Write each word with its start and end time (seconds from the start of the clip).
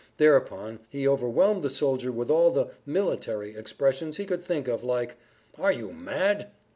Thereupon 0.17 0.79
he 0.89 1.07
overwhelmed 1.07 1.61
the 1.61 1.69
soldier 1.69 2.11
with 2.11 2.31
all 2.31 2.49
the 2.49 2.69
"military" 2.87 3.55
expressions 3.55 4.17
he 4.17 4.25
could 4.25 4.41
think 4.41 4.67
of, 4.67 4.83
like, 4.83 5.15
"Are 5.59 5.71
you 5.71 5.93
mad?" 5.93 6.49